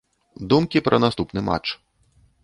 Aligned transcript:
Думкі 0.53 0.81
пра 0.87 0.99
наступны 1.03 1.43
матч. 1.49 1.67